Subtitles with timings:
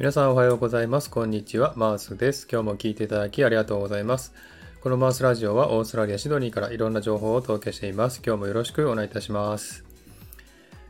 [0.00, 1.10] 皆さんおはようございます。
[1.10, 1.74] こんにちは。
[1.76, 2.48] マースです。
[2.50, 4.32] 今日も聞いていただきありがとうございます。
[4.80, 8.22] このマースラジオはオーストラリア・シドニーからいろんな情報をお届けしています。
[8.24, 9.84] 今日もよろしくお願いいたします。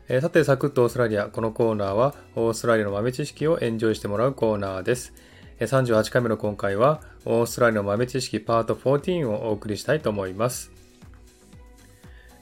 [0.07, 1.25] えー、さて、サクッとオーストラリア。
[1.25, 5.11] このコーナーはオーストラリアの豆知識をエンジョイしてもらうコーナーです。
[5.59, 10.71] 38回目の今回はオーストラリアの豆知識パート14をお送りしたいと思います。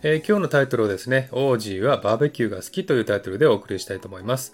[0.04, 4.54] えー、今日のタイトルをですね、オージーはバーベキューが好きというタイトルでお送りしたいと思います。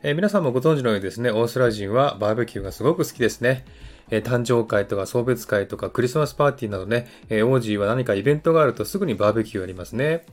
[0.00, 3.64] えー、皆さんもご存知のようにですね、オーストラリア人はバーベキューがすごく好きですね。
[4.10, 10.24] えー、誕生会とか送別会とかクリスマスパーティーなどね、えー、オージーは何かイベントがあるとすぐにバーベキューがありますね。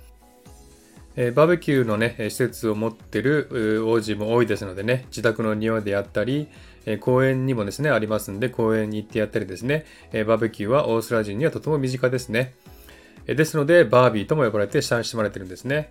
[1.15, 3.47] えー、バーベキューのね、施設を持ってる
[3.87, 6.47] オージーも多いですのでね、自宅の庭であったり、
[6.85, 12.53] え公園にもですね、ありますんで、公園に行ってやったりですね、えバーベキューはオーストラリア人にはとても身近ですね。
[13.25, 15.89] えですので、バービーとも呼ばれて親しまれてるんですね。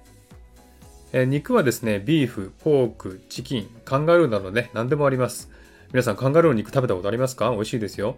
[1.17, 5.49] え肉はですね、ビーフ、ポーク、チキン、カンガルーなどね、何でもあります。
[5.93, 7.53] 皆さん、カンガルーの肉食べたことありますか？
[7.53, 8.17] 美味しいですよ。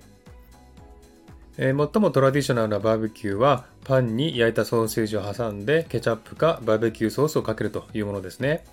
[1.59, 8.65] えー、最もトラディショナルなバーベキューは、パンに焼いたソーセージを挟んで、ケチャップかバーベキューソースをかけるというものですね。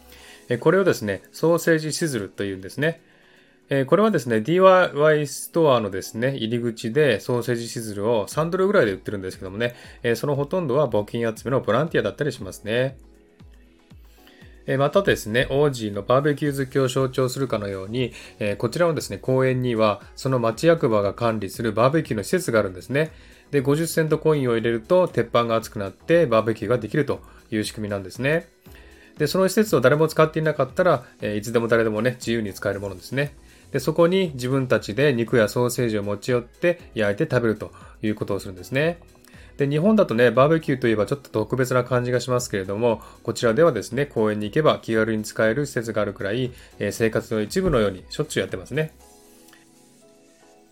[0.48, 3.02] えー、これをですね、ソーセージシズルというんですね。
[3.68, 12.96] えー、これはですね、DIY ストアのですね、入り口でソーセージシズルを3ドルぐらいで売ってるんですけどもね、えそのほとんどは募金集めのボランティアだったりしますね。
[14.78, 18.14] またですね、オージーのバーベキュー好きを象徴するかのように、
[18.58, 23.12] こちらのですね、公園には、その町役場が管理するバーベキューの施設があるんですね。
[23.52, 28.48] で、50セントコインを入れると、鉄板が熱くなってバーベキューができるという仕組みなんですね。
[29.18, 33.36] で、その施設を誰も使っていなかったら、いつでも誰でもね、自由に使えるものですね。
[33.72, 39.00] で、そこに自分たちで肉やソーセージを持ち寄って焼いて食べるということをするんですね。
[39.58, 48.94] で、日本だとね、バーベキューといえばちょっと特別な感じがしますけれども、こちらではですね、公園に行けば気軽に使える施設があるくらい、えー、生活の一部のようにしょっちゅうやってますね。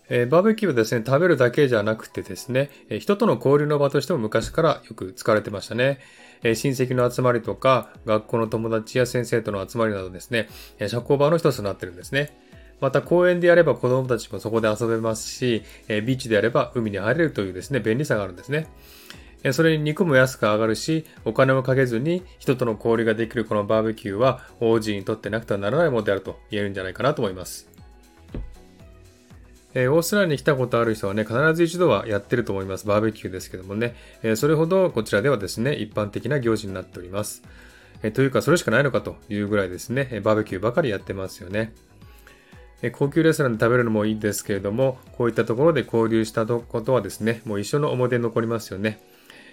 [0.08, 6.00] えー、バーベキューはですね、食べるだけじゃなくてですね、えー、人との交流の場としても昔からよく使われてましたね。
[6.44, 10.48] え親戚の集まりとか、学校の友達や先生との集まりなどですね、
[10.78, 12.36] え社交場の一つになってるんですね。
[12.82, 18.66] また公園でやれば子供たちもそこで遊べますし、えビーチでやれば海に入れるというですね、便利さがあるんですね。
[19.52, 27.68] それに肉も安く上がるし、お金もかけずに人との交流ができるこのバーベキューは、王子にとってなくてはならないものであると言えるんじゃないかなと思います。
[29.74, 32.86] えー、オーストラリアに来たことある人はね、必ず一度はやってると思います。
[32.88, 33.94] バーベキューですけどもね、
[34.24, 37.44] えー、それほどこちらではですね、一般的な行事になっております。
[38.02, 41.72] えー、というか、それしかないのかというぐらいですね、バーベキューばかりやってますよね。
[42.90, 49.00] 高級レストランで食べるのもいいですけれども、こういったところで交流したことはですね、もう一生の思い出に残りますよね。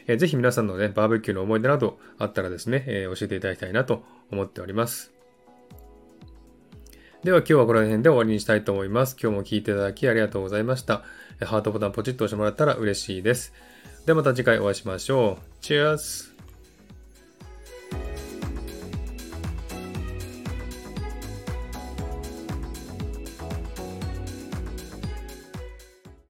[0.07, 5.13] えー、ぜひ皆さんのね、バーベキューの思い出などあったらですね、えー、教えていただきたいなと思っております。
[7.23, 9.15] では今日はこの辺で終わりにしたいと思います。
[9.21, 11.03] 今日も聴いていただきありがとうございました。
[11.41, 13.53] ハートボタンポチッと押してもらったら嬉しいです。
[14.05, 15.43] ではまた次回お会いしましょう。
[15.61, 16.38] チェアス